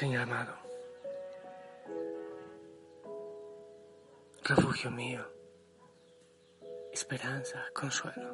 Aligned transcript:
Señor 0.00 0.22
amado, 0.22 0.56
refugio 4.42 4.90
mío, 4.90 5.24
esperanza, 6.92 7.62
consuelo, 7.72 8.30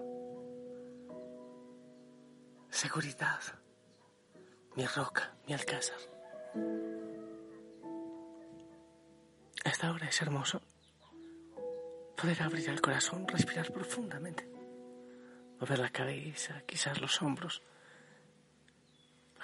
seguridad, 2.70 3.42
mi 4.74 4.86
roca, 4.86 5.36
mi 5.46 5.52
alcázar. 5.52 5.98
Esta 9.62 9.92
hora 9.92 10.08
es 10.08 10.22
hermoso 10.22 10.62
poder 12.16 12.40
abrir 12.40 12.70
el 12.70 12.80
corazón, 12.80 13.28
respirar 13.28 13.70
profundamente, 13.70 14.48
mover 15.60 15.78
la 15.78 15.90
cabeza, 15.90 16.62
quizás 16.66 17.02
los 17.02 17.20
hombros, 17.20 17.62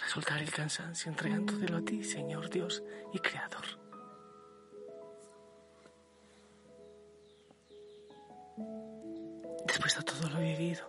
soltar 0.07 0.41
el 0.41 0.51
cansancio, 0.51 1.11
entregándotelo 1.11 1.79
a 1.79 1.83
ti, 1.83 2.03
Señor 2.05 2.49
Dios 2.51 2.83
y 3.13 3.19
Creador. 3.19 3.65
Después 9.67 9.97
de 9.97 10.03
todo 10.03 10.29
lo 10.31 10.41
vivido, 10.41 10.87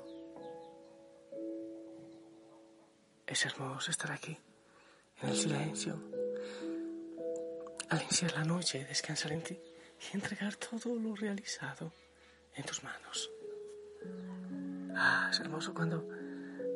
es 3.26 3.46
hermoso 3.46 3.92
estar 3.92 4.12
aquí, 4.12 4.38
en 5.22 5.30
el 5.30 5.36
silencio, 5.36 6.02
al 7.90 8.02
iniciar 8.02 8.34
la 8.34 8.44
noche, 8.44 8.86
descansar 8.86 9.32
en 9.32 9.42
ti 9.42 9.60
y 10.00 10.16
entregar 10.16 10.56
todo 10.56 10.96
lo 10.96 11.16
realizado 11.16 11.92
en 12.56 12.66
tus 12.66 12.84
manos. 12.84 13.30
Ah, 14.96 15.30
es 15.32 15.40
hermoso 15.40 15.74
cuando 15.74 16.08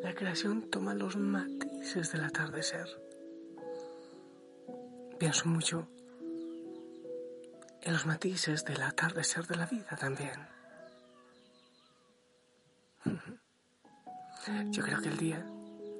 la 0.02 0.14
creación 0.16 0.70
toma 0.70 0.94
los 0.94 1.16
matices 1.16 2.12
del 2.12 2.24
atardecer. 2.24 2.88
Pienso 5.20 5.48
mucho 5.48 5.88
en 7.82 7.94
los 7.94 8.06
matices 8.06 8.66
del 8.66 8.82
atardecer 8.82 9.46
de 9.48 9.56
la 9.56 9.66
vida 9.68 9.96
también. 10.00 10.48
Yo 14.72 14.84
creo 14.84 15.02
que 15.02 15.10
el 15.10 15.18
día 15.18 15.46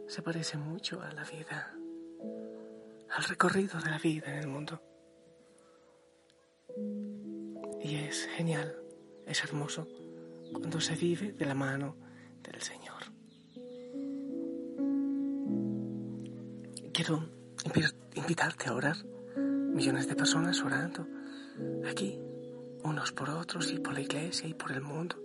se 0.08 0.22
parece 0.24 0.58
mucho 0.58 1.02
a 1.02 1.12
la 1.12 1.24
vida, 1.24 1.74
al 3.16 3.24
recorrido 3.26 3.80
de 3.80 3.92
la 3.92 4.00
vida 4.00 4.34
en 4.34 4.40
el 4.40 4.48
mundo. 4.48 4.82
Y 7.82 7.96
es 7.96 8.28
genial, 8.36 8.76
es 9.28 9.44
hermoso 9.44 9.88
cuando 10.52 10.82
se 10.82 10.96
vive 10.96 11.34
de 11.34 11.46
la 11.46 11.56
mano 11.56 11.96
del 12.42 12.62
Señor. 12.62 13.01
Quiero 17.04 17.28
invitarte 18.14 18.70
a 18.70 18.76
orar. 18.76 18.96
Millones 19.36 20.08
de 20.08 20.16
personas 20.16 20.62
orando 20.62 21.08
aquí, 21.90 22.22
unos 22.84 23.12
por 23.12 23.32
otros 23.32 23.72
y 23.72 23.80
por 23.80 23.96
la 23.96 24.02
iglesia 24.02 24.48
y 24.48 24.54
por 24.54 24.72
el 24.72 24.82
mundo. 24.82 25.16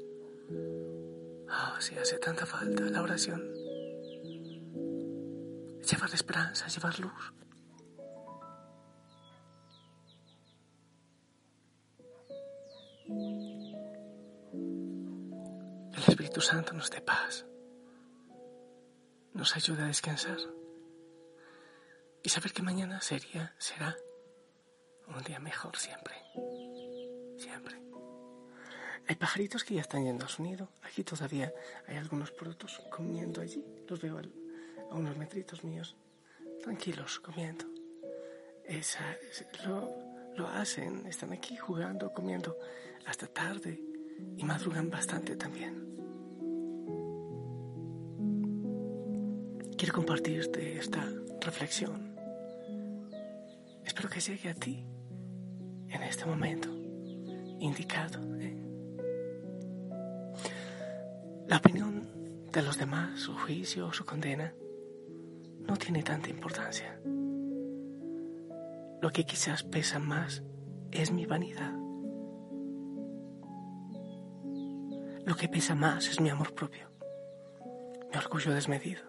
Ah, 1.50 1.76
si 1.78 1.94
hace 1.96 2.16
tanta 2.16 2.46
falta 2.46 2.82
la 2.84 3.02
oración. 3.02 3.42
Llevar 5.82 6.14
esperanza, 6.14 6.66
llevar 6.66 6.98
luz. 6.98 7.34
Espíritu 16.08 16.40
Santo 16.40 16.72
nos 16.72 16.90
dé 16.90 17.02
paz, 17.02 17.44
nos 19.34 19.54
ayuda 19.54 19.84
a 19.84 19.88
descansar 19.88 20.38
y 22.26 22.28
saber 22.28 22.52
que 22.52 22.60
mañana 22.60 23.00
sería, 23.00 23.54
será 23.56 23.96
un 25.06 25.22
día 25.22 25.38
mejor 25.38 25.76
siempre, 25.76 26.16
siempre. 27.38 27.76
Hay 29.06 29.14
pajaritos 29.14 29.62
que 29.62 29.74
ya 29.74 29.82
están 29.82 30.02
yendo 30.02 30.24
a 30.24 30.28
su 30.28 30.42
nido, 30.42 30.68
aquí 30.82 31.04
todavía 31.04 31.54
hay 31.86 31.98
algunos 31.98 32.32
productos 32.32 32.82
comiendo 32.90 33.40
allí, 33.40 33.64
los 33.88 34.00
veo 34.00 34.18
a 34.18 34.94
unos 34.96 35.16
metritos 35.16 35.62
míos, 35.62 35.94
tranquilos, 36.64 37.20
comiendo. 37.20 37.64
Esa, 38.64 39.16
lo, 39.64 39.88
lo 40.34 40.48
hacen, 40.48 41.06
están 41.06 41.32
aquí 41.32 41.56
jugando, 41.56 42.12
comiendo 42.12 42.58
hasta 43.06 43.28
tarde 43.28 43.80
y 44.36 44.42
madrugan 44.42 44.90
bastante 44.90 45.36
también. 45.36 45.86
Quiero 49.78 49.94
compartirte 49.94 50.76
esta 50.76 51.08
reflexión. 51.40 52.15
Espero 53.86 54.08
que 54.08 54.20
llegue 54.20 54.50
a 54.50 54.54
ti 54.54 54.84
en 55.88 56.02
este 56.02 56.26
momento 56.26 56.68
indicado. 57.60 58.18
¿eh? 58.40 58.56
La 61.46 61.58
opinión 61.58 62.48
de 62.52 62.62
los 62.62 62.78
demás, 62.78 63.20
su 63.20 63.34
juicio 63.34 63.86
o 63.86 63.92
su 63.92 64.04
condena, 64.04 64.52
no 65.60 65.76
tiene 65.76 66.02
tanta 66.02 66.28
importancia. 66.28 67.00
Lo 69.00 69.10
que 69.12 69.24
quizás 69.24 69.62
pesa 69.62 70.00
más 70.00 70.42
es 70.90 71.12
mi 71.12 71.24
vanidad. 71.24 71.72
Lo 75.24 75.36
que 75.36 75.48
pesa 75.48 75.76
más 75.76 76.08
es 76.08 76.20
mi 76.20 76.28
amor 76.28 76.54
propio, 76.54 76.90
mi 78.10 78.16
orgullo 78.16 78.52
desmedido. 78.52 79.02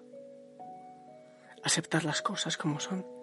Aceptar 1.63 2.05
las 2.05 2.21
cosas 2.21 2.57
como 2.57 2.79
son 2.79 3.16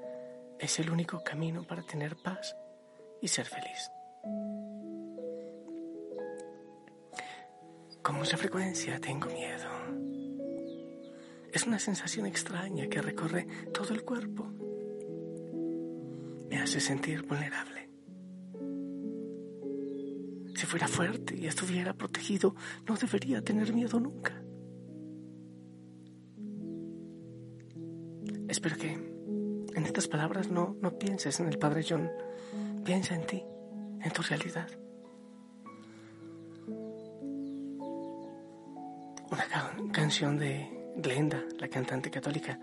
es 0.58 0.78
el 0.78 0.90
único 0.90 1.22
camino 1.22 1.64
para 1.64 1.82
tener 1.82 2.16
paz 2.16 2.56
y 3.20 3.28
ser 3.28 3.46
feliz. 3.46 3.90
Con 8.02 8.16
mucha 8.16 8.36
frecuencia 8.36 9.00
tengo 9.00 9.28
miedo. 9.28 9.68
Es 11.52 11.66
una 11.66 11.78
sensación 11.78 12.26
extraña 12.26 12.86
que 12.88 13.00
recorre 13.00 13.46
todo 13.72 13.94
el 13.94 14.04
cuerpo. 14.04 14.44
Me 16.50 16.60
hace 16.60 16.80
sentir 16.80 17.22
vulnerable. 17.22 17.88
Si 20.54 20.66
fuera 20.66 20.86
fuerte 20.86 21.34
y 21.36 21.46
estuviera 21.46 21.94
protegido, 21.94 22.54
no 22.86 22.96
debería 22.96 23.42
tener 23.42 23.72
miedo 23.72 23.98
nunca. 23.98 24.43
Palabras 30.24 30.50
no, 30.50 30.74
no 30.80 30.98
pienses 30.98 31.38
en 31.40 31.48
el 31.48 31.58
Padre 31.58 31.84
John, 31.86 32.10
piensa 32.82 33.14
en 33.14 33.26
ti, 33.26 33.44
en 34.00 34.10
tu 34.10 34.22
realidad. 34.22 34.68
Una 39.30 39.92
canción 39.92 40.38
de 40.38 40.94
Glenda, 40.96 41.42
la 41.58 41.68
cantante 41.68 42.10
católica, 42.10 42.58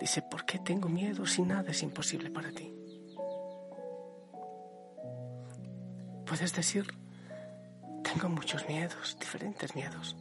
dice, 0.00 0.22
¿por 0.22 0.46
qué 0.46 0.58
tengo 0.58 0.88
miedo 0.88 1.26
si 1.26 1.42
nada 1.42 1.70
es 1.70 1.82
imposible 1.82 2.30
para 2.30 2.50
ti? 2.50 2.74
Puedes 6.24 6.54
decir, 6.54 6.86
tengo 8.04 8.30
muchos 8.30 8.66
miedos, 8.68 9.18
diferentes 9.20 9.74
miedos, 9.74 10.16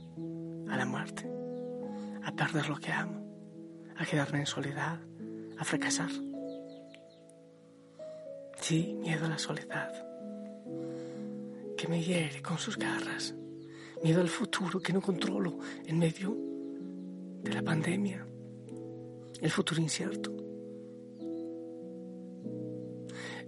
a 0.69 0.75
la 0.75 0.85
muerte, 0.85 1.25
a 2.25 2.33
perder 2.33 2.67
lo 2.67 2.75
que 2.75 2.91
amo, 2.91 3.23
a 3.95 4.05
quedarme 4.05 4.39
en 4.39 4.45
soledad, 4.45 4.99
a 5.57 5.63
fracasar. 5.63 6.09
Sí, 8.67 8.95
miedo 8.99 9.27
a 9.27 9.29
la 9.29 9.37
soledad, 9.37 9.93
que 11.77 11.87
me 11.87 12.03
hiere 12.03 12.41
con 12.41 12.57
sus 12.57 12.77
garras, 12.79 13.35
miedo 14.01 14.21
al 14.21 14.27
futuro 14.27 14.79
que 14.79 14.91
no 14.91 15.01
controlo 15.01 15.59
en 15.85 15.99
medio 15.99 16.35
de 17.43 17.53
la 17.53 17.61
pandemia, 17.61 18.25
el 19.39 19.51
futuro 19.51 19.79
incierto, 19.79 20.31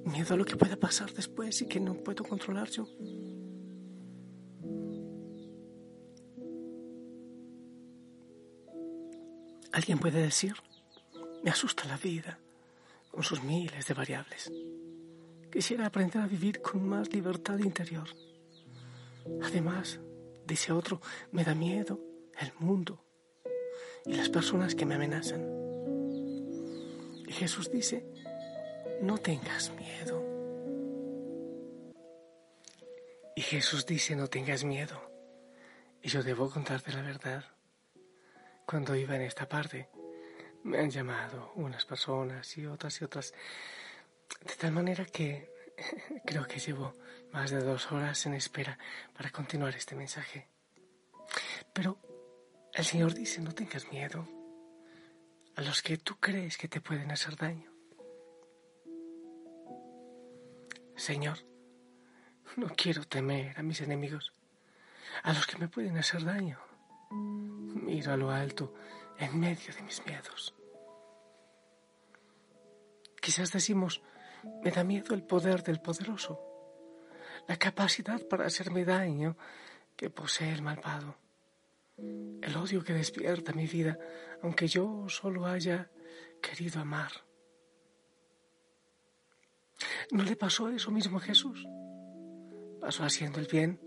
miedo 0.05 0.35
a 0.35 0.37
lo 0.37 0.45
que 0.45 0.55
pueda 0.55 0.77
pasar 0.77 1.11
después 1.11 1.63
y 1.63 1.65
que 1.65 1.79
no 1.79 1.95
puedo 1.95 2.23
controlar 2.23 2.69
yo. 2.69 2.87
Alguien 9.71 9.97
puede 9.97 10.21
decir, 10.21 10.53
me 11.43 11.49
asusta 11.49 11.85
la 11.85 11.97
vida 11.97 12.37
con 13.09 13.23
sus 13.23 13.41
miles 13.41 13.87
de 13.87 13.93
variables. 13.95 14.51
Quisiera 15.51 15.85
aprender 15.85 16.21
a 16.21 16.27
vivir 16.27 16.61
con 16.61 16.87
más 16.87 17.11
libertad 17.13 17.57
interior. 17.59 18.07
Además, 19.41 19.99
dice 20.45 20.71
otro, 20.71 21.01
me 21.31 21.43
da 21.43 21.55
miedo 21.55 21.99
el 22.39 22.51
mundo 22.59 23.03
y 24.05 24.15
las 24.15 24.29
personas 24.29 24.75
que 24.75 24.85
me 24.85 24.95
amenazan. 24.95 25.41
Y 27.27 27.31
Jesús 27.31 27.71
dice, 27.71 28.05
no 29.01 29.17
tengas 29.17 29.71
miedo. 29.73 30.23
Y 33.35 33.41
Jesús 33.41 33.85
dice, 33.85 34.15
no 34.15 34.27
tengas 34.27 34.63
miedo. 34.63 34.99
Y 36.01 36.09
yo 36.09 36.23
debo 36.23 36.49
contarte 36.49 36.91
la 36.91 37.01
verdad. 37.01 37.43
Cuando 38.65 38.95
iba 38.95 39.15
en 39.15 39.21
esta 39.21 39.47
parte, 39.47 39.89
me 40.63 40.79
han 40.79 40.89
llamado 40.89 41.51
unas 41.55 41.85
personas 41.85 42.57
y 42.57 42.65
otras 42.65 42.99
y 43.01 43.05
otras 43.05 43.33
De 44.45 44.55
tal 44.55 44.71
manera 44.71 45.05
que 45.05 45.49
creo 46.25 46.45
que 46.45 46.59
llevo 46.59 46.93
más 47.31 47.51
de 47.51 47.59
dos 47.59 47.91
horas 47.91 48.25
en 48.25 48.33
espera 48.33 48.77
para 49.15 49.29
continuar 49.31 49.75
este 49.75 49.95
mensaje. 49.95 50.47
Pero 51.73 51.97
el 52.73 52.85
Señor 52.85 53.13
dice, 53.13 53.41
no 53.41 53.53
tengas 53.53 53.91
miedo 53.91 54.27
a 55.55 55.61
los 55.61 55.81
que 55.81 55.97
tú 55.97 56.17
crees 56.19 56.57
que 56.57 56.67
te 56.67 56.81
pueden 56.81 57.11
hacer 57.11 57.35
daño. 57.35 57.71
Señor, 60.95 61.37
no 62.55 62.67
quiero 62.75 63.03
temer 63.03 63.57
a 63.57 63.63
mis 63.63 63.81
enemigos, 63.81 64.31
a 65.23 65.33
los 65.33 65.45
que 65.45 65.57
me 65.57 65.67
pueden 65.67 65.97
hacer 65.97 66.23
daño. 66.23 66.59
Miro 67.11 68.13
a 68.13 68.17
lo 68.17 68.31
alto 68.31 68.73
en 69.17 69.39
medio 69.39 69.73
de 69.73 69.81
mis 69.83 70.05
miedos. 70.05 70.53
Quizás 73.21 73.51
decimos, 73.51 74.01
me 74.63 74.71
da 74.71 74.83
miedo 74.83 75.13
el 75.13 75.23
poder 75.23 75.63
del 75.63 75.79
poderoso, 75.79 76.39
la 77.47 77.57
capacidad 77.57 78.21
para 78.27 78.45
hacerme 78.45 78.85
daño 78.85 79.37
que 79.95 80.09
posee 80.09 80.51
el 80.53 80.61
malvado, 80.61 81.17
el 81.97 82.55
odio 82.55 82.83
que 82.83 82.93
despierta 82.93 83.53
mi 83.53 83.67
vida, 83.67 83.97
aunque 84.41 84.67
yo 84.67 85.09
solo 85.09 85.45
haya 85.45 85.89
querido 86.41 86.81
amar. 86.81 87.11
¿No 90.11 90.23
le 90.23 90.35
pasó 90.35 90.69
eso 90.69 90.91
mismo 90.91 91.17
a 91.17 91.21
Jesús? 91.21 91.67
Pasó 92.79 93.03
haciendo 93.03 93.39
el 93.39 93.47
bien 93.47 93.79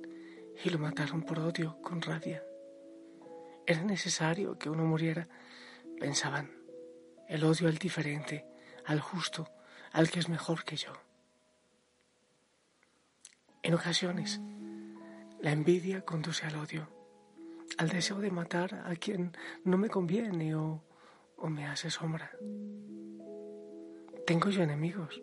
y 0.64 0.70
lo 0.70 0.79
mataron 0.79 1.23
por 1.23 1.38
odio, 1.38 1.81
con 1.81 2.02
rabia. 2.02 2.44
Era 3.67 3.82
necesario 3.82 4.58
que 4.58 4.69
uno 4.69 4.85
muriera, 4.85 5.29
pensaban, 5.99 6.50
el 7.29 7.44
odio 7.44 7.69
al 7.69 7.79
diferente, 7.79 8.47
al 8.85 9.00
justo, 9.00 9.49
al 9.92 10.10
que 10.10 10.20
es 10.20 10.28
mejor 10.28 10.64
que 10.64 10.76
yo. 10.76 10.92
En 13.62 13.75
ocasiones, 13.75 14.40
la 15.40 15.52
envidia 15.52 16.02
conduce 16.02 16.46
al 16.46 16.56
odio, 16.56 16.88
al 17.78 17.88
deseo 17.88 18.19
de 18.19 18.31
matar 18.31 18.82
a 18.87 18.94
quien 18.96 19.32
no 19.64 19.76
me 19.76 19.88
conviene 19.88 20.54
o, 20.54 20.82
o 21.37 21.48
me 21.48 21.66
hace 21.66 21.90
sombra. 21.90 22.31
¿Tengo 24.26 24.48
yo 24.50 24.62
enemigos? 24.62 25.20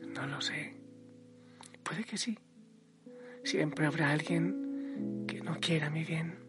No 0.00 0.26
lo 0.26 0.40
sé. 0.40 0.76
Puede 1.82 2.04
que 2.04 2.16
sí. 2.16 2.38
Siempre 3.44 3.86
habrá 3.86 4.10
alguien 4.10 5.24
que 5.28 5.40
no 5.40 5.58
quiera 5.60 5.90
mi 5.90 6.04
bien. 6.04 6.46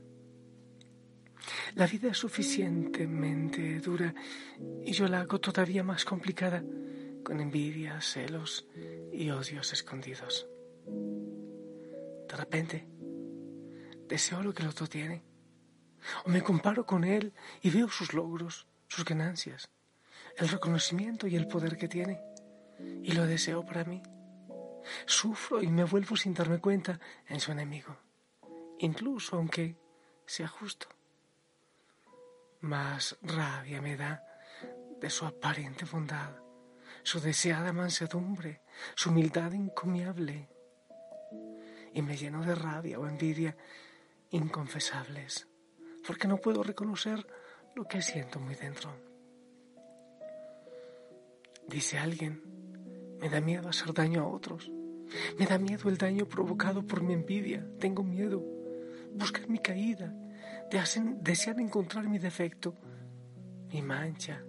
La 1.76 1.86
vida 1.86 2.10
es 2.10 2.18
suficientemente 2.18 3.80
dura 3.80 4.14
y 4.84 4.92
yo 4.94 5.08
la 5.08 5.22
hago 5.22 5.40
todavía 5.40 5.84
más 5.84 6.06
complicada 6.06 6.64
con 7.28 7.42
envidia, 7.42 8.00
celos 8.00 8.66
y 9.12 9.30
odios 9.32 9.74
escondidos. 9.74 10.48
De 10.86 12.36
repente, 12.38 12.88
deseo 14.08 14.42
lo 14.42 14.54
que 14.54 14.64
el 14.64 14.70
otro 14.70 14.88
tiene. 14.88 15.26
O 16.24 16.30
me 16.30 16.42
comparo 16.42 16.86
con 16.86 17.04
él 17.04 17.34
y 17.62 17.70
veo 17.70 17.90
sus 17.90 18.14
logros, 18.14 18.66
sus 18.88 19.04
ganancias, 19.04 19.70
el 20.38 20.48
reconocimiento 20.48 21.28
y 21.28 21.36
el 21.36 21.50
poder 21.50 21.76
que 21.76 21.90
tiene. 21.90 22.22
Y 23.04 23.12
lo 23.12 23.28
deseo 23.28 23.66
para 23.66 23.84
mí. 23.84 24.02
Sufro 25.06 25.62
y 25.62 25.68
me 25.68 25.84
vuelvo 25.84 26.16
sin 26.16 26.34
darme 26.34 26.60
cuenta 26.60 26.98
en 27.28 27.42
su 27.42 27.52
enemigo, 27.52 27.94
incluso 28.80 29.36
aunque 29.36 29.76
sea 30.26 30.48
justo. 30.48 30.88
Más 32.62 33.18
rabia 33.22 33.82
me 33.82 33.98
da 33.98 34.24
de 35.02 35.10
su 35.10 35.26
aparente 35.26 35.84
bondad, 35.84 36.47
su 37.08 37.22
deseada 37.22 37.72
mansedumbre, 37.72 38.60
su 38.94 39.12
humildad 39.12 39.54
encomiable. 39.54 40.50
Y 41.94 42.02
me 42.02 42.18
lleno 42.18 42.44
de 42.44 42.54
rabia 42.54 43.00
o 43.00 43.08
envidia 43.08 43.56
inconfesables, 44.32 45.48
porque 46.06 46.28
no 46.28 46.36
puedo 46.36 46.64
reconocer 46.64 47.26
lo 47.76 47.86
que 47.88 48.02
siento 48.02 48.42
muy 48.42 48.56
dentro. 48.56 48.94
Dice 51.66 51.98
alguien, 51.98 52.44
me 53.22 53.30
da 53.30 53.40
miedo 53.40 53.70
hacer 53.70 53.94
daño 53.94 54.24
a 54.24 54.28
otros. 54.28 54.70
Me 55.40 55.46
da 55.46 55.58
miedo 55.58 55.88
el 55.88 55.98
daño 55.98 56.26
provocado 56.26 56.86
por 56.86 57.02
mi 57.04 57.14
envidia. 57.14 57.66
Tengo 57.80 58.04
miedo. 58.04 58.44
Buscar 59.14 59.48
mi 59.48 59.60
caída. 59.60 60.14
Desear 61.22 61.58
encontrar 61.62 62.06
mi 62.10 62.20
defecto, 62.20 62.76
mi 63.72 63.82
mancha. 63.82 64.44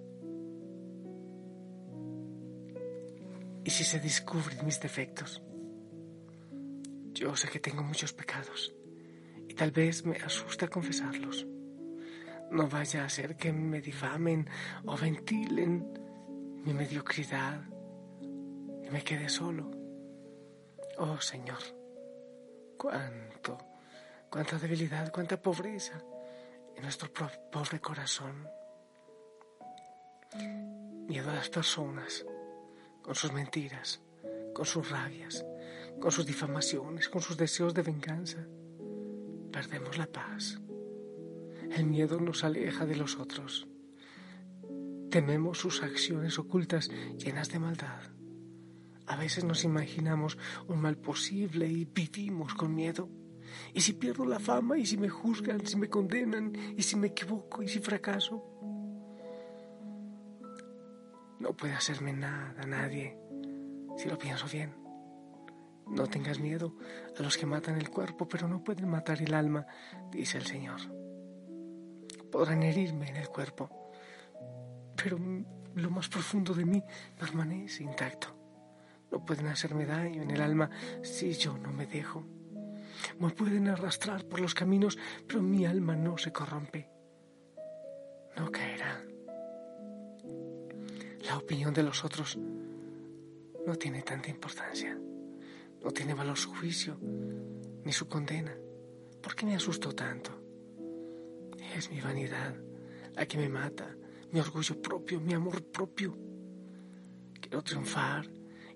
¿Y 3.69 3.71
si 3.71 3.85
se 3.85 4.01
descubren 4.01 4.65
mis 4.65 4.81
defectos? 4.81 5.43
Yo 7.13 7.37
sé 7.37 7.51
que 7.51 7.61
tengo 7.61 7.83
muchos 7.83 8.15
pecados 8.15 8.75
y 9.47 9.53
tal 9.53 9.73
vez 9.73 10.07
me 10.07 10.17
asusta 10.17 10.69
confesarlos. 10.69 11.47
No 12.51 12.67
vaya 12.67 13.05
a 13.05 13.11
ser 13.11 13.37
que 13.37 13.53
me 13.53 13.83
difamen 13.83 14.49
o 14.87 14.97
ventilen 14.97 15.87
mi 16.65 16.73
mediocridad 16.73 17.61
y 18.23 18.89
me 18.89 19.05
quede 19.05 19.29
solo. 19.29 19.71
Oh 20.97 21.21
Señor, 21.21 21.63
cuánto, 22.79 23.59
cuánta 24.31 24.57
debilidad, 24.59 25.13
cuánta 25.13 25.43
pobreza 25.43 26.03
en 26.75 26.83
nuestro 26.85 27.13
pobre 27.13 27.81
corazón. 27.81 28.49
Miedo 31.07 31.31
a 31.31 31.35
las 31.35 31.51
personas, 31.51 32.25
con 33.03 33.15
sus 33.15 33.33
mentiras, 33.33 34.01
con 34.55 34.65
sus 34.65 34.91
rabias, 34.91 35.45
con 36.01 36.11
sus 36.11 36.27
difamaciones, 36.27 37.09
con 37.09 37.23
sus 37.23 37.37
deseos 37.37 37.75
de 37.75 37.83
venganza. 37.83 38.47
Perdemos 39.53 39.99
la 39.99 40.07
paz. 40.07 40.61
El 41.71 41.87
miedo 41.87 42.21
nos 42.21 42.45
aleja 42.45 42.87
de 42.87 42.97
los 42.97 43.19
otros. 43.19 43.69
Tememos 45.11 45.59
sus 45.59 45.83
acciones 45.83 46.39
ocultas 46.39 46.91
llenas 47.17 47.51
de 47.51 47.59
maldad. 47.59 48.01
A 49.07 49.17
veces 49.17 49.45
nos 49.45 49.65
imaginamos 49.65 50.37
un 50.67 50.81
mal 50.81 50.99
posible 50.99 51.67
y 51.67 51.87
vivimos 51.87 52.55
con 52.55 52.75
miedo. 52.75 53.09
¿Y 53.73 53.81
si 53.81 53.95
pierdo 53.95 54.27
la 54.27 54.39
fama? 54.39 54.79
¿Y 54.79 54.85
si 54.85 54.99
me 54.99 55.09
juzgan? 55.09 55.67
¿Si 55.67 55.77
me 55.77 55.89
condenan? 55.89 56.53
¿Y 56.77 56.83
si 56.83 56.97
me 56.97 57.09
equivoco? 57.09 57.63
¿Y 57.63 57.69
si 57.69 57.79
fracaso? 57.81 58.45
No 61.39 61.53
puede 61.57 61.75
hacerme 61.75 62.13
nada 62.13 62.67
nadie 62.67 63.17
si 63.97 64.09
lo 64.09 64.19
pienso 64.19 64.47
bien. 64.47 64.75
No 65.87 66.07
tengas 66.07 66.39
miedo 66.39 66.75
a 67.19 67.23
los 67.23 67.37
que 67.37 67.47
matan 67.47 67.77
el 67.77 67.91
cuerpo, 67.91 68.29
pero 68.29 68.47
no 68.47 68.63
pueden 68.63 68.89
matar 68.89 69.23
el 69.23 69.35
alma, 69.35 69.67
dice 70.11 70.39
el 70.39 70.47
Señor. 70.47 70.81
Podrán 72.31 72.63
herirme 72.63 73.09
en 73.09 73.17
el 73.17 73.29
cuerpo, 73.29 73.71
pero 74.97 75.19
lo 75.75 75.91
más 75.91 76.09
profundo 76.09 76.55
de 76.55 76.65
mí 76.65 76.83
permanece 77.19 77.85
intacto. 77.85 78.37
No 79.11 79.25
pueden 79.25 79.47
hacerme 79.47 79.87
daño 79.87 80.23
en 80.23 80.31
el 80.31 80.43
alma 80.43 80.71
si 81.03 81.33
yo 81.33 81.57
no 81.57 81.73
me 81.73 81.87
dejo. 81.87 82.25
Me 83.19 83.31
pueden 83.31 83.69
arrastrar 83.69 84.25
por 84.25 84.41
los 84.41 84.55
caminos, 84.55 84.99
pero 85.27 85.41
mi 85.41 85.65
alma 85.65 85.97
no 85.97 86.19
se 86.19 86.33
corrompe. 86.33 86.91
No 88.37 88.51
caerá. 88.51 88.68
La 91.29 91.37
opinión 91.37 91.75
de 91.75 91.83
los 91.83 92.07
otros 92.07 92.39
no 93.67 93.77
tiene 93.77 94.01
tanta 94.03 94.31
importancia. 94.31 94.99
No 95.85 95.91
tiene 95.91 96.15
valor 96.15 96.39
su 96.39 96.55
juicio 96.55 96.99
ni 97.85 97.93
su 97.93 98.09
condena. 98.09 98.57
¿Por 99.23 99.35
qué 99.35 99.45
me 99.45 99.55
asustó 99.55 99.93
tanto? 99.93 100.31
Es 101.77 101.91
mi 101.91 102.01
vanidad 102.01 102.57
la 103.15 103.27
que 103.27 103.37
me 103.37 103.51
mata, 103.51 103.95
mi 104.33 104.41
orgullo 104.41 104.81
propio, 104.81 105.21
mi 105.21 105.35
amor 105.35 105.63
propio. 105.65 106.17
Quiero 107.39 107.63
triunfar 107.63 108.27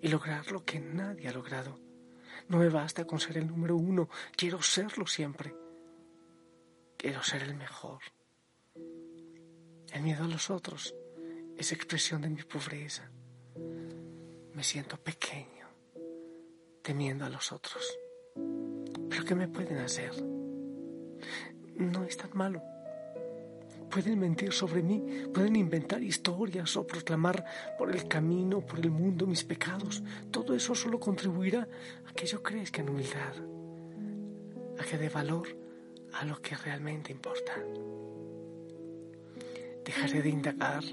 y 0.02 0.08
lograr 0.08 0.52
lo 0.52 0.62
que 0.62 0.78
nadie 0.78 1.28
ha 1.28 1.32
logrado. 1.32 1.78
No 2.48 2.58
me 2.58 2.68
basta 2.68 3.06
con 3.06 3.18
ser 3.18 3.38
el 3.38 3.46
número 3.46 3.76
uno, 3.76 4.10
quiero 4.36 4.60
serlo 4.60 5.06
siempre. 5.06 5.54
Quiero 6.98 7.22
ser 7.22 7.44
el 7.44 7.54
mejor. 7.54 8.00
El 9.90 10.02
miedo 10.02 10.24
a 10.24 10.28
los 10.28 10.50
otros 10.50 10.94
es 11.56 11.72
expresión 11.72 12.22
de 12.22 12.30
mi 12.30 12.42
pobreza. 12.42 13.08
Me 14.54 14.64
siento 14.64 14.96
pequeño, 14.96 15.66
temiendo 16.82 17.24
a 17.24 17.28
los 17.28 17.52
otros. 17.52 17.82
Pero 19.08 19.24
¿qué 19.24 19.34
me 19.34 19.48
pueden 19.48 19.78
hacer? 19.78 20.12
No 21.76 22.04
es 22.04 22.16
tan 22.16 22.30
malo. 22.34 22.62
Pueden 23.90 24.18
mentir 24.18 24.52
sobre 24.52 24.82
mí, 24.82 25.04
pueden 25.34 25.54
inventar 25.54 26.02
historias 26.02 26.76
o 26.76 26.86
proclamar 26.86 27.44
por 27.76 27.94
el 27.94 28.08
camino, 28.08 28.64
por 28.64 28.80
el 28.80 28.90
mundo 28.90 29.26
mis 29.26 29.44
pecados. 29.44 30.02
Todo 30.30 30.54
eso 30.54 30.74
solo 30.74 30.98
contribuirá 30.98 31.68
a 32.06 32.12
que 32.14 32.26
yo 32.26 32.42
crezca 32.42 32.80
en 32.80 32.88
humildad, 32.88 33.34
a 34.78 34.84
que 34.84 34.96
dé 34.96 35.10
valor 35.10 35.46
a 36.14 36.24
lo 36.24 36.40
que 36.40 36.56
realmente 36.56 37.12
importa. 37.12 37.52
Dejaré 39.84 40.22
de 40.22 40.28
indagar 40.28 40.84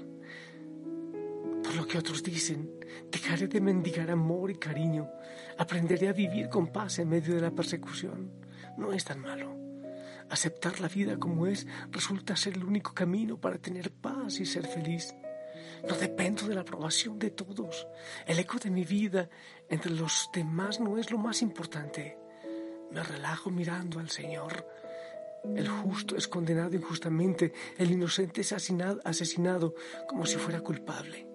por 1.70 1.76
lo 1.76 1.86
que 1.86 1.98
otros 1.98 2.24
dicen. 2.24 2.68
Dejaré 3.12 3.46
de 3.46 3.60
mendigar 3.60 4.10
amor 4.10 4.50
y 4.50 4.56
cariño. 4.56 5.08
Aprenderé 5.56 6.08
a 6.08 6.12
vivir 6.12 6.48
con 6.48 6.66
paz 6.66 6.98
en 6.98 7.08
medio 7.08 7.36
de 7.36 7.40
la 7.40 7.52
persecución. 7.52 8.32
No 8.76 8.92
es 8.92 9.04
tan 9.04 9.20
malo. 9.20 9.56
Aceptar 10.30 10.80
la 10.80 10.88
vida 10.88 11.16
como 11.16 11.46
es 11.46 11.68
resulta 11.92 12.34
ser 12.34 12.54
el 12.54 12.64
único 12.64 12.92
camino 12.92 13.40
para 13.40 13.58
tener 13.58 13.92
paz 13.92 14.40
y 14.40 14.46
ser 14.46 14.66
feliz. 14.66 15.14
No 15.88 15.94
dependo 15.94 16.48
de 16.48 16.56
la 16.56 16.62
aprobación 16.62 17.20
de 17.20 17.30
todos. 17.30 17.86
El 18.26 18.40
eco 18.40 18.58
de 18.58 18.70
mi 18.70 18.84
vida 18.84 19.30
entre 19.68 19.92
los 19.92 20.28
demás 20.34 20.80
no 20.80 20.98
es 20.98 21.12
lo 21.12 21.18
más 21.18 21.40
importante. 21.40 22.18
Me 22.90 23.00
relajo 23.04 23.48
mirando 23.48 24.00
al 24.00 24.10
Señor. 24.10 24.66
El 25.54 25.68
justo 25.68 26.16
es 26.16 26.26
condenado 26.26 26.74
injustamente, 26.74 27.52
el 27.78 27.92
inocente 27.92 28.40
es 28.40 28.52
asesinado 28.52 29.74
como 30.08 30.26
si 30.26 30.36
fuera 30.36 30.60
culpable. 30.62 31.29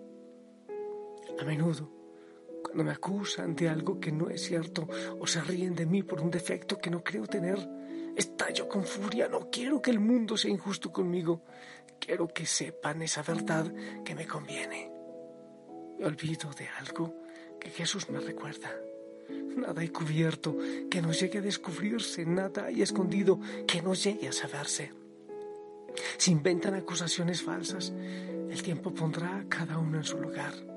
A 1.40 1.44
menudo, 1.44 1.90
cuando 2.64 2.84
me 2.84 2.92
acusan 2.92 3.56
de 3.56 3.70
algo 3.70 4.00
que 4.00 4.12
no 4.12 4.30
es 4.30 4.42
cierto 4.42 4.88
o 5.20 5.28
se 5.28 5.42
ríen 5.42 5.76
de 5.76 5.86
mí 5.86 6.04
por 6.04 6.22
un 6.22 6.32
defecto 6.32 6.78
que 6.78 6.90
no 6.90 7.04
creo 7.04 7.28
tener, 7.28 7.60
estallo 8.16 8.68
con 8.68 8.84
furia. 8.84 9.28
No 9.28 9.50
quiero 9.52 9.82
que 9.82 9.92
el 9.92 10.00
mundo 10.00 10.38
sea 10.38 10.52
injusto 10.52 10.92
conmigo. 10.92 11.42
Quiero 12.00 12.28
que 12.28 12.46
sepan 12.46 13.02
esa 13.02 13.22
verdad 13.22 13.72
que 14.04 14.16
me 14.16 14.26
conviene. 14.26 14.92
Me 16.00 16.06
olvido 16.06 16.52
de 16.54 16.68
algo 16.80 17.16
que 17.60 17.70
Jesús 17.70 18.10
me 18.10 18.20
recuerda. 18.20 18.72
Nada 19.56 19.82
hay 19.82 19.90
cubierto 19.90 20.58
que 20.90 21.02
no 21.02 21.12
llegue 21.12 21.40
a 21.40 21.42
descubrirse, 21.42 22.26
nada 22.26 22.66
hay 22.66 22.82
escondido 22.82 23.40
que 23.66 23.82
no 23.82 23.94
llegue 23.94 24.28
a 24.28 24.34
saberse. 24.34 24.92
Si 26.18 26.32
inventan 26.32 26.76
acusaciones 26.76 27.42
falsas, 27.42 27.94
el 28.50 28.62
tiempo 28.62 28.94
pondrá 28.94 29.38
a 29.38 29.48
cada 29.48 29.78
uno 29.78 29.98
en 29.98 30.04
su 30.04 30.20
lugar. 30.20 30.75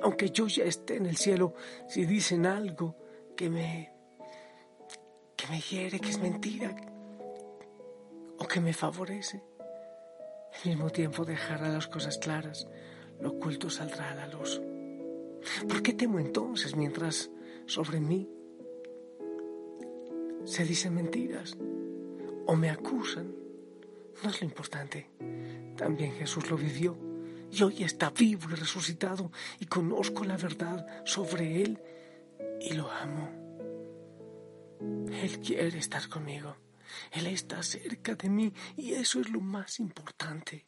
Aunque 0.00 0.30
yo 0.30 0.46
ya 0.46 0.64
esté 0.64 0.96
en 0.96 1.06
el 1.06 1.16
cielo, 1.16 1.54
si 1.88 2.04
dicen 2.04 2.46
algo 2.46 2.96
que 3.36 3.50
me 3.50 3.92
que 5.36 5.46
me 5.48 5.60
hiere, 5.60 6.00
que 6.00 6.08
es 6.08 6.18
mentira 6.18 6.74
o 8.38 8.46
que 8.46 8.60
me 8.60 8.72
favorece, 8.72 9.42
al 10.64 10.70
mismo 10.70 10.90
tiempo 10.90 11.24
dejará 11.24 11.68
las 11.68 11.86
cosas 11.88 12.18
claras, 12.18 12.66
lo 13.20 13.30
oculto 13.30 13.68
saldrá 13.68 14.12
a 14.12 14.14
la 14.14 14.26
luz. 14.28 14.60
¿Por 15.68 15.82
qué 15.82 15.92
temo 15.92 16.18
entonces 16.18 16.74
mientras 16.74 17.30
sobre 17.66 18.00
mí 18.00 18.28
se 20.44 20.64
dicen 20.64 20.94
mentiras 20.94 21.56
o 22.46 22.56
me 22.56 22.70
acusan? 22.70 23.34
No 24.22 24.30
es 24.30 24.40
lo 24.40 24.46
importante. 24.46 25.10
También 25.76 26.12
Jesús 26.12 26.50
lo 26.50 26.56
vivió 26.56 26.96
y 27.50 27.62
hoy 27.62 27.84
está 27.84 28.10
vivo 28.10 28.50
y 28.50 28.54
resucitado 28.54 29.30
y 29.60 29.66
conozco 29.66 30.24
la 30.24 30.36
verdad 30.36 30.86
sobre 31.04 31.62
Él 31.62 31.80
y 32.60 32.74
lo 32.74 32.90
amo. 32.90 33.46
Él 35.12 35.40
quiere 35.40 35.78
estar 35.78 36.08
conmigo. 36.08 36.56
Él 37.12 37.26
está 37.26 37.62
cerca 37.62 38.14
de 38.14 38.28
mí 38.28 38.52
y 38.76 38.92
eso 38.92 39.20
es 39.20 39.30
lo 39.30 39.40
más 39.40 39.80
importante. 39.80 40.66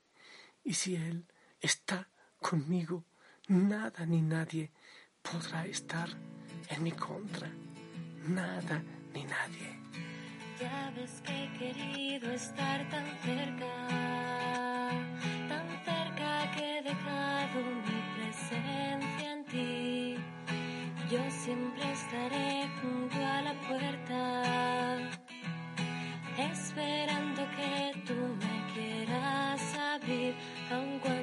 Y 0.65 0.75
si 0.75 0.97
Él 0.97 1.27
está 1.61 2.09
conmigo, 2.41 3.05
nada 3.49 4.07
ni 4.07 4.23
nadie 4.23 4.73
podrá 5.23 5.67
estar 5.67 6.09
en 6.69 6.83
mi 6.83 6.93
contra. 6.93 7.51
Nada 8.27 8.83
ni 9.15 9.25
nadie. 9.25 9.79
Ya 10.61 10.93
ves 10.97 11.23
que 11.25 11.45
he 11.45 11.53
querido 11.59 12.33
estar 12.33 12.89
tan 12.91 13.07
cerca, 13.23 13.67
mi 16.95 18.01
presencia 18.17 19.33
en 19.33 19.45
ti. 19.45 20.17
Yo 21.11 21.19
siempre 21.31 21.83
estaré 21.93 22.69
junto 22.81 23.17
a 23.17 23.43
la 23.43 23.55
puerta 23.69 25.11
esperando 26.39 27.43
que 27.57 27.93
tú 28.07 28.15
me 28.15 28.73
quieras 28.73 29.61
abrir, 29.77 30.35
aun 30.71 30.99
cuando 31.01 31.18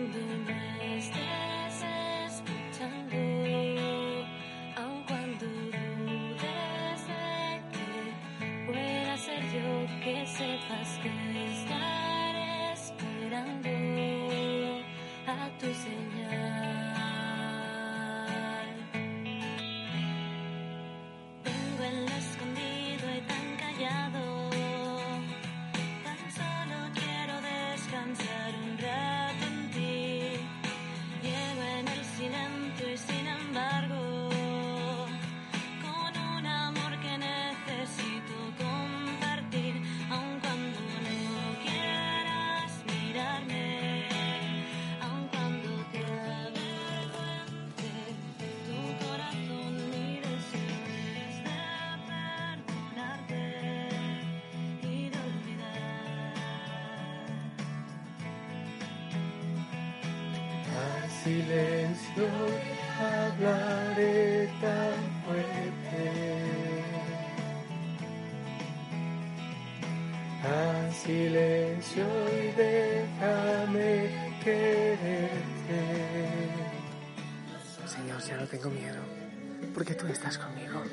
silencio 61.25 62.27
hablaré 63.01 64.47
tan 64.61 64.97
fuerte. 65.25 66.03
A 70.43 70.91
silencio 70.91 72.05
y 72.29 72.51
déjame 72.51 74.11
quererte. 74.43 75.81
Señor, 77.87 78.21
ya 78.21 78.37
no 78.37 78.47
tengo 78.47 78.69
miedo, 78.69 79.01
porque 79.73 79.95
tú 79.95 80.05
estás 80.05 80.37
conmigo. 80.37 80.83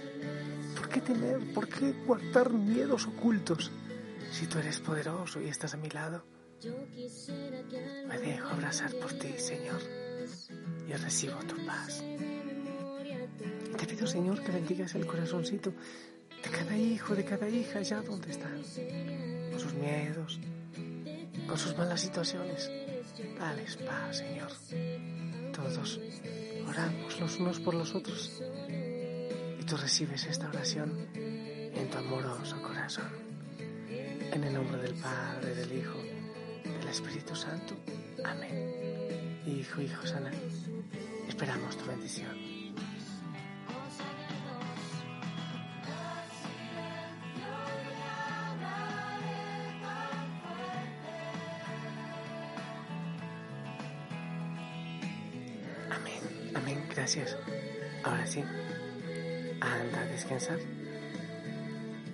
¿Por 0.74 0.88
qué 0.88 1.02
temer? 1.02 1.52
¿Por 1.52 1.68
qué 1.68 1.92
guardar 2.06 2.50
miedos 2.50 3.06
ocultos? 3.06 3.70
Si 4.30 4.46
tú 4.46 4.58
eres 4.58 4.80
poderoso 4.80 5.42
y 5.42 5.48
estás 5.48 5.74
a 5.74 5.76
mi 5.76 5.90
lado, 5.90 6.24
me 8.08 8.18
dejo 8.18 8.48
abrazar 8.48 8.94
por 8.94 9.12
ti, 9.12 9.34
Señor 9.36 10.01
y 10.92 10.96
recibo 10.96 11.38
tu 11.46 11.56
paz. 11.64 12.02
Te 13.78 13.86
pido, 13.86 14.06
Señor, 14.06 14.42
que 14.42 14.52
bendigas 14.52 14.94
el 14.94 15.06
corazoncito 15.06 15.72
de 16.42 16.50
cada 16.50 16.76
hijo, 16.76 17.14
de 17.14 17.24
cada 17.24 17.48
hija, 17.48 17.78
allá 17.78 18.02
donde 18.02 18.30
están, 18.30 18.62
con 19.50 19.60
sus 19.60 19.74
miedos, 19.74 20.38
con 21.46 21.58
sus 21.58 21.76
malas 21.76 22.00
situaciones. 22.00 22.70
Dales 23.38 23.76
paz, 23.76 24.18
Señor. 24.18 24.52
Todos 25.52 26.00
oramos 26.66 27.20
los 27.20 27.38
unos 27.38 27.60
por 27.60 27.74
los 27.74 27.94
otros 27.94 28.42
y 29.60 29.64
tú 29.64 29.76
recibes 29.76 30.24
esta 30.26 30.48
oración 30.48 31.08
en 31.14 31.90
tu 31.90 31.98
amoroso 31.98 32.60
corazón. 32.62 33.10
En 33.88 34.44
el 34.44 34.54
nombre 34.54 34.80
del 34.80 34.94
Padre, 34.94 35.54
del 35.54 35.78
Hijo, 35.78 35.98
del 35.98 36.88
Espíritu 36.88 37.34
Santo. 37.36 37.74
Amén. 38.24 38.81
Hijo, 39.46 39.82
hijo 39.82 40.06
sana. 40.06 40.30
Esperamos 41.28 41.76
tu 41.76 41.84
bendición. 41.86 42.30
Amén, 55.90 56.52
amén, 56.54 56.84
gracias. 56.94 57.36
Ahora 58.04 58.24
sí, 58.24 58.44
anda 59.60 60.00
a 60.02 60.04
descansar. 60.04 60.58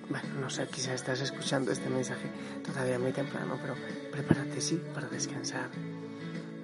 Bueno, 0.08 0.28
no 0.40 0.48
sé, 0.48 0.66
quizás 0.68 0.94
estás 0.94 1.20
escuchando 1.20 1.72
este 1.72 1.90
mensaje 1.90 2.30
todavía 2.64 2.98
muy 2.98 3.12
temprano, 3.12 3.58
pero 3.60 3.74
prepárate 4.10 4.62
sí 4.62 4.80
para 4.94 5.08
descansar. 5.08 5.68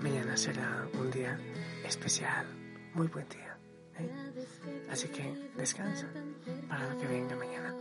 Mañana 0.04 0.36
será 0.36 0.86
un 1.00 1.10
día 1.10 1.40
especial, 1.82 2.44
muy 2.92 3.06
buen 3.06 3.26
día. 3.30 3.56
¿eh? 3.98 4.10
Así 4.90 5.08
que 5.08 5.50
descansa 5.56 6.06
para 6.68 6.90
lo 6.90 6.98
que 6.98 7.06
venga 7.06 7.34
mañana. 7.34 7.74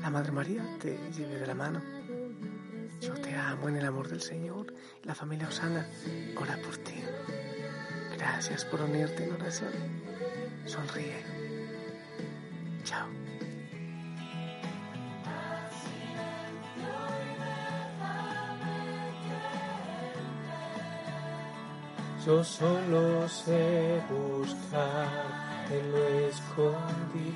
La 0.00 0.10
Madre 0.10 0.32
María 0.32 0.64
te 0.80 0.98
lleve 1.12 1.38
de 1.38 1.46
la 1.46 1.54
mano. 1.54 1.80
Yo 3.00 3.14
te 3.14 3.36
amo 3.36 3.68
en 3.68 3.76
el 3.76 3.86
amor 3.86 4.08
del 4.08 4.20
Señor. 4.20 4.74
La 5.04 5.14
familia 5.14 5.46
Osana 5.46 5.86
ora 6.36 6.56
por 6.60 6.76
ti. 6.78 7.04
Gracias 8.18 8.64
por 8.64 8.80
unirte 8.80 9.22
en 9.22 9.32
oración. 9.34 9.72
Sonríe. 10.66 11.22
Chao. 12.82 13.19
Yo 22.26 22.44
solo 22.44 23.26
sé 23.26 23.98
buscar 24.10 25.08
en 25.70 25.90
lo 25.90 26.06
escondido. 26.28 27.34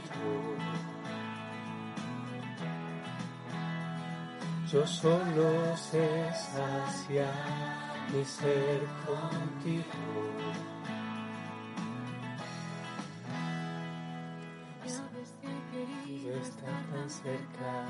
Yo 4.71 4.87
solo 4.87 5.75
sé 5.75 6.31
saciar 6.35 7.33
mi 8.13 8.25
ser 8.27 8.83
contigo. 9.07 9.85
Yo 16.25 16.35
estar 16.43 16.83
tan 16.93 17.09
cerca, 17.09 17.87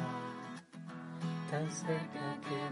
tan 1.51 1.71
cerca 1.73 2.41
que 2.49 2.65